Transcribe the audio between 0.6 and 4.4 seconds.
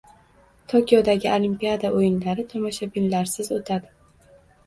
Tokiodagi Olimpiada o‘yinlari tomoshabinlarsiz o‘tadi